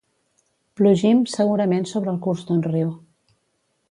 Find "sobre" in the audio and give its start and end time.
1.91-2.11